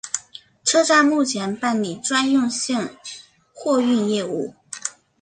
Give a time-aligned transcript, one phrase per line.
[0.63, 2.97] 车站目前办理专用线
[3.53, 4.55] 货运业务。